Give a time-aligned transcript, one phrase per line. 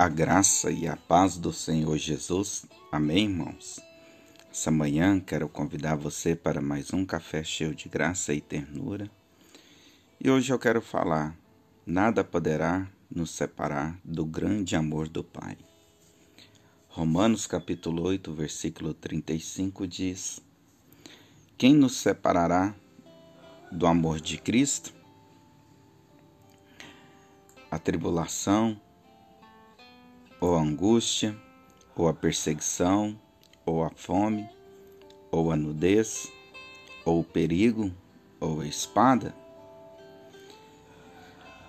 [0.00, 2.64] A graça e a paz do Senhor Jesus.
[2.92, 3.80] Amém, irmãos?
[4.48, 9.10] Essa manhã quero convidar você para mais um café cheio de graça e ternura.
[10.20, 11.36] E hoje eu quero falar:
[11.84, 15.58] nada poderá nos separar do grande amor do Pai.
[16.88, 20.40] Romanos capítulo 8, versículo 35 diz:
[21.56, 22.72] Quem nos separará
[23.72, 24.94] do amor de Cristo?
[27.68, 28.80] A tribulação,
[30.40, 31.36] ou a angústia,
[31.96, 33.18] ou a perseguição,
[33.66, 34.48] ou a fome,
[35.30, 36.30] ou a nudez,
[37.04, 37.92] ou o perigo,
[38.40, 39.34] ou a espada?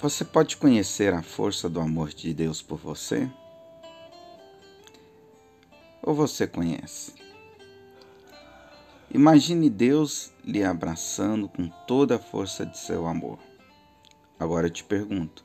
[0.00, 3.30] Você pode conhecer a força do amor de Deus por você?
[6.02, 7.14] Ou você conhece?
[9.10, 13.38] Imagine Deus lhe abraçando com toda a força de seu amor.
[14.38, 15.44] Agora eu te pergunto: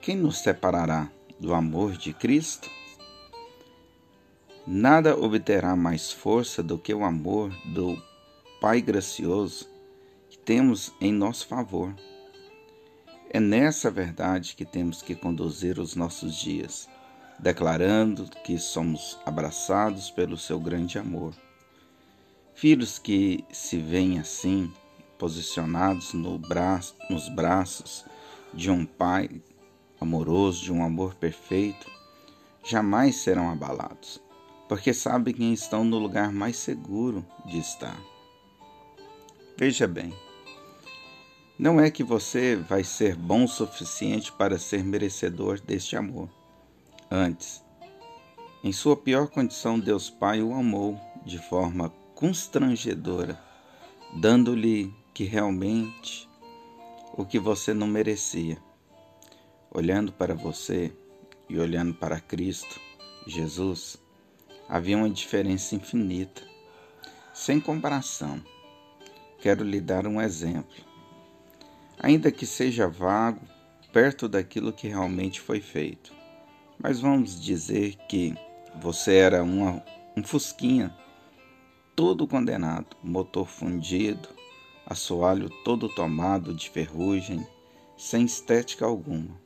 [0.00, 2.70] quem nos separará do amor de Cristo,
[4.66, 8.00] nada obterá mais força do que o amor do
[8.60, 9.68] Pai gracioso
[10.30, 11.94] que temos em nosso favor.
[13.28, 16.88] É nessa verdade que temos que conduzir os nossos dias,
[17.38, 21.34] declarando que somos abraçados pelo seu grande amor.
[22.54, 24.72] Filhos que se veem assim,
[25.18, 28.04] posicionados no braço, nos braços
[28.54, 29.28] de um Pai
[30.04, 31.90] amoroso, de um amor perfeito,
[32.62, 34.22] jamais serão abalados,
[34.68, 37.98] porque sabem quem estão no lugar mais seguro de estar.
[39.56, 40.14] Veja bem,
[41.58, 46.28] não é que você vai ser bom o suficiente para ser merecedor deste amor.
[47.10, 47.62] Antes,
[48.62, 53.40] em sua pior condição, Deus Pai o amou de forma constrangedora,
[54.20, 56.28] dando-lhe que realmente
[57.12, 58.58] o que você não merecia
[59.74, 60.92] olhando para você
[61.48, 62.80] e olhando para Cristo,
[63.26, 63.98] Jesus,
[64.68, 66.42] havia uma diferença infinita,
[67.34, 68.40] sem comparação.
[69.40, 70.76] Quero lhe dar um exemplo.
[71.98, 73.40] Ainda que seja vago,
[73.92, 76.12] perto daquilo que realmente foi feito.
[76.78, 78.32] Mas vamos dizer que
[78.80, 79.84] você era uma,
[80.16, 80.96] um fusquinha,
[81.96, 84.28] todo condenado, motor fundido,
[84.86, 87.44] assoalho todo tomado de ferrugem,
[87.96, 89.43] sem estética alguma.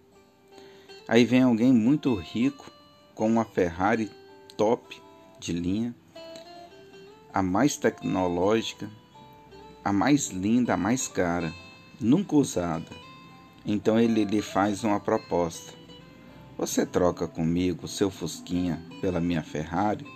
[1.09, 2.71] Aí vem alguém muito rico
[3.15, 4.11] com uma Ferrari
[4.59, 5.01] top
[5.41, 5.95] de linha,
[7.33, 8.91] a mais tecnológica,
[9.83, 11.51] a mais linda, a mais cara,
[11.99, 12.91] nunca usada.
[13.65, 15.73] Então ele lhe faz uma proposta.
[16.59, 20.07] Você troca comigo seu Fusquinha pela minha Ferrari?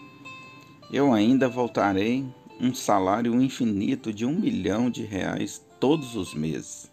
[0.93, 2.27] Eu ainda voltarei
[2.61, 6.93] um salário infinito de um milhão de reais todos os meses.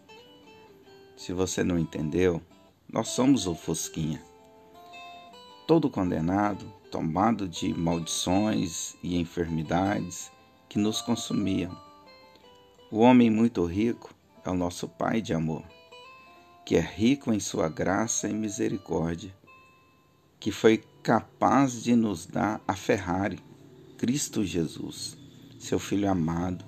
[1.18, 2.42] Se você não entendeu,
[2.92, 4.20] nós somos o Fosquinha.
[5.68, 10.32] Todo condenado, tomado de maldições e enfermidades
[10.68, 11.78] que nos consumiam.
[12.92, 14.12] O homem muito rico
[14.44, 15.64] é o nosso Pai de amor,
[16.66, 19.36] que é rico em sua graça e misericórdia,
[20.40, 23.40] que foi capaz de nos dar a Ferrari,
[24.00, 25.16] Cristo Jesus,
[25.60, 26.66] seu Filho amado,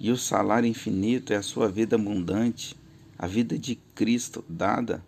[0.00, 2.74] e o salário infinito é a sua vida abundante,
[3.18, 5.04] a vida de Cristo dada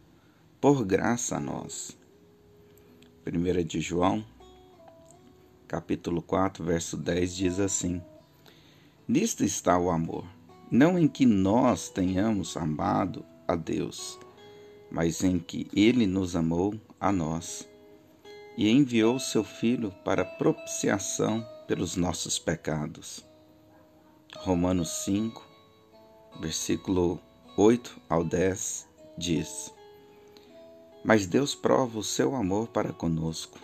[0.67, 1.97] por graça a nós.
[3.25, 4.27] 1 de João,
[5.69, 8.03] capítulo 4, verso 10 diz assim:
[9.07, 10.27] Nisto está o amor,
[10.69, 14.19] não em que nós tenhamos amado a Deus,
[14.91, 17.65] mas em que ele nos amou a nós
[18.57, 23.25] e enviou seu filho para propiciação pelos nossos pecados.
[24.39, 25.47] Romanos 5,
[26.41, 27.21] versículo
[27.57, 29.76] 8 ao 10 diz:
[31.07, 33.61] mas Deus prova o seu amor para conosco,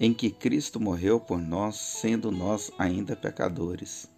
[0.00, 4.08] em que Cristo morreu por nós, sendo nós ainda pecadores.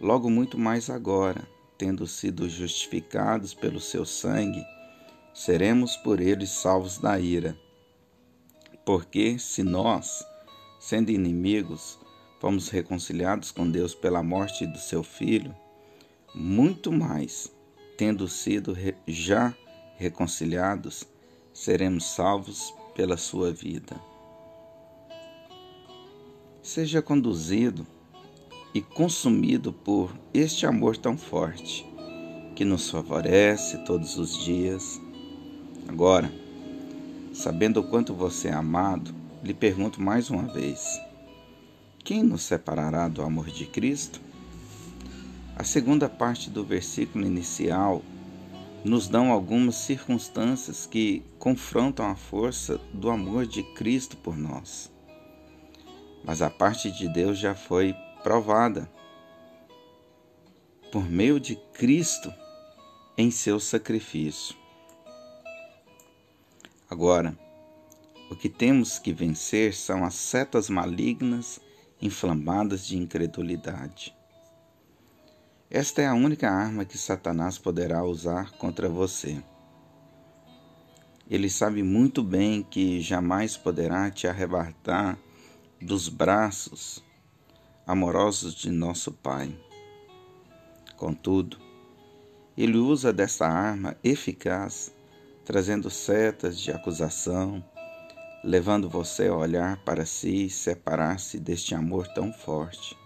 [0.00, 4.64] Logo muito mais agora, tendo sido justificados pelo seu sangue,
[5.34, 7.54] seremos por ele salvos da ira.
[8.82, 10.24] Porque se nós,
[10.80, 11.98] sendo inimigos,
[12.40, 15.54] fomos reconciliados com Deus pela morte do seu filho,
[16.34, 17.52] muito mais,
[17.98, 18.74] tendo sido
[19.06, 19.54] já
[19.98, 21.06] reconciliados,
[21.56, 23.98] seremos salvos pela sua vida.
[26.62, 27.86] Seja conduzido
[28.74, 31.86] e consumido por este amor tão forte
[32.54, 35.00] que nos favorece todos os dias.
[35.88, 36.30] Agora,
[37.32, 41.00] sabendo o quanto você é amado, lhe pergunto mais uma vez:
[42.04, 44.20] quem nos separará do amor de Cristo?
[45.56, 48.02] A segunda parte do versículo inicial
[48.86, 54.92] nos dão algumas circunstâncias que confrontam a força do amor de Cristo por nós.
[56.24, 58.88] Mas a parte de Deus já foi provada
[60.92, 62.32] por meio de Cristo
[63.18, 64.54] em seu sacrifício.
[66.88, 67.36] Agora,
[68.30, 71.60] o que temos que vencer são as setas malignas
[72.00, 74.15] inflamadas de incredulidade.
[75.68, 79.42] Esta é a única arma que Satanás poderá usar contra você.
[81.28, 85.18] Ele sabe muito bem que jamais poderá te arrebatar
[85.82, 87.02] dos braços
[87.84, 89.58] amorosos de nosso Pai.
[90.96, 91.58] Contudo,
[92.56, 94.94] ele usa dessa arma eficaz,
[95.44, 97.62] trazendo setas de acusação,
[98.44, 102.96] levando você a olhar para si e separar-se deste amor tão forte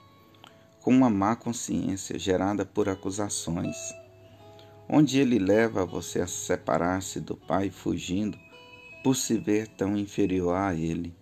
[0.80, 3.76] com uma má consciência gerada por acusações,
[4.88, 8.38] onde ele leva você a separar-se do Pai fugindo
[9.04, 11.14] por se ver tão inferior a ele.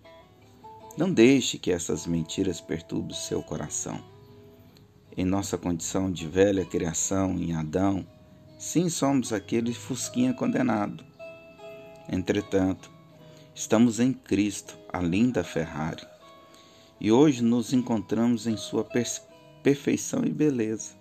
[0.97, 4.03] Não deixe que essas mentiras perturbem seu coração.
[5.15, 8.05] Em nossa condição de velha criação em Adão,
[8.57, 11.03] sim somos aquele fusquinha condenado.
[12.11, 12.89] Entretanto,
[13.53, 16.05] estamos em Cristo, a linda Ferrari,
[16.99, 19.28] e hoje nos encontramos em sua perspectiva
[19.63, 20.93] perfeição e beleza.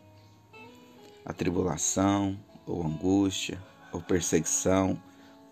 [1.25, 3.63] A tribulação, ou angústia,
[3.93, 5.01] ou perseguição,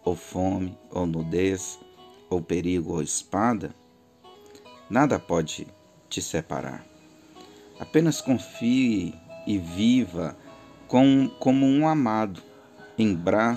[0.04, 1.78] ou fome, ou nudez,
[2.30, 3.74] ou perigo, ou espada,
[4.88, 5.66] nada pode
[6.08, 6.84] te separar.
[7.78, 9.14] Apenas confie
[9.46, 10.36] e viva
[10.88, 12.42] com, como um amado
[12.98, 13.56] em bra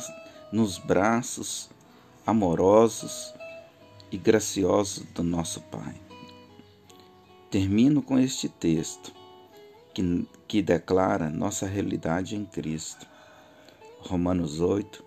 [0.51, 1.69] nos braços
[2.25, 3.33] amorosos
[4.11, 5.95] e graciosos do nosso Pai.
[7.49, 9.18] Termino com este texto
[9.99, 13.05] que, que declara nossa realidade em Cristo.
[13.99, 15.03] Romanos 8,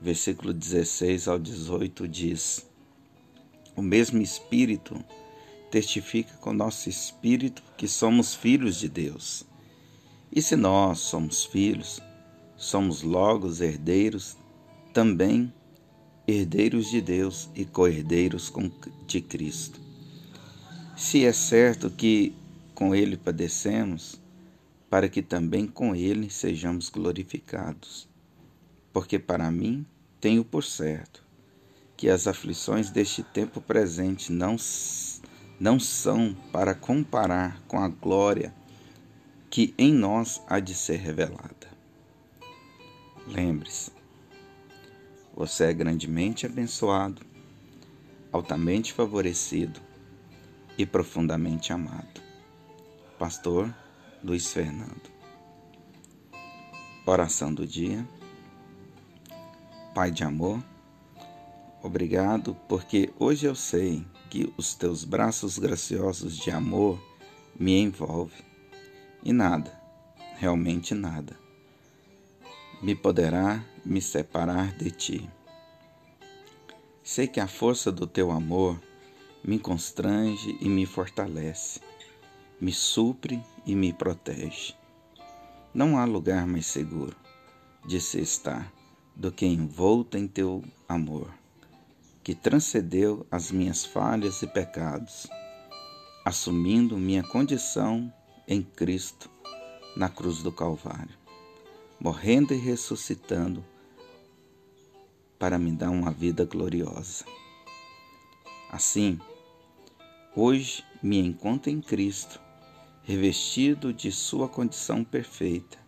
[0.00, 2.66] versículo 16 ao 18 diz:
[3.74, 5.02] O mesmo Espírito
[5.70, 9.44] testifica com nosso espírito que somos filhos de Deus.
[10.30, 12.00] E se nós somos filhos,
[12.56, 14.36] somos logo herdeiros,
[14.92, 15.52] também
[16.26, 18.52] herdeiros de Deus e co-herdeiros
[19.06, 19.80] de Cristo.
[20.94, 22.34] Se é certo que
[22.76, 24.20] com ele padecemos,
[24.90, 28.06] para que também com ele sejamos glorificados.
[28.92, 29.84] Porque para mim
[30.20, 31.24] tenho por certo
[31.96, 34.56] que as aflições deste tempo presente não,
[35.58, 38.54] não são para comparar com a glória
[39.48, 41.66] que em nós há de ser revelada.
[43.26, 43.90] Lembre-se,
[45.34, 47.22] você é grandemente abençoado,
[48.30, 49.80] altamente favorecido
[50.76, 52.25] e profundamente amado.
[53.18, 53.74] Pastor
[54.22, 55.10] Luiz Fernando.
[57.06, 58.06] Oração do dia.
[59.94, 60.62] Pai de amor,
[61.82, 67.02] obrigado porque hoje eu sei que os teus braços graciosos de amor
[67.58, 68.44] me envolvem
[69.24, 69.72] e nada,
[70.36, 71.34] realmente nada,
[72.82, 75.30] me poderá me separar de ti.
[77.02, 78.78] Sei que a força do teu amor
[79.42, 81.80] me constrange e me fortalece
[82.58, 84.74] me supre e me protege.
[85.74, 87.14] Não há lugar mais seguro
[87.84, 88.72] de se estar
[89.14, 91.30] do que envolto em teu amor,
[92.24, 95.26] que transcendeu as minhas falhas e pecados,
[96.24, 98.12] assumindo minha condição
[98.48, 99.30] em Cristo
[99.94, 101.14] na cruz do Calvário,
[102.00, 103.62] morrendo e ressuscitando
[105.38, 107.24] para me dar uma vida gloriosa.
[108.70, 109.20] Assim,
[110.34, 112.45] hoje me encontro em Cristo
[113.06, 115.78] revestido de sua condição perfeita,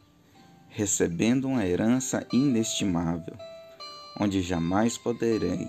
[0.69, 3.37] recebendo uma herança inestimável,
[4.21, 5.67] onde jamais poderei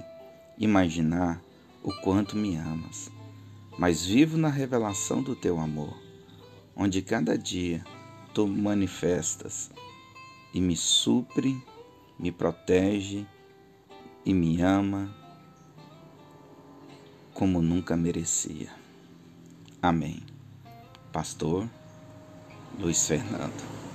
[0.60, 1.42] imaginar
[1.82, 3.10] o quanto me amas,
[3.80, 5.98] mas vivo na revelação do teu amor,
[6.76, 7.84] onde cada dia
[8.32, 9.72] tu manifestas
[10.54, 11.60] e me supre,
[12.20, 13.26] me protege
[14.24, 15.12] e me ama
[17.34, 18.70] como nunca merecia.
[19.82, 20.29] Amém.
[21.12, 21.68] Pastor
[22.78, 23.89] Luiz Fernando.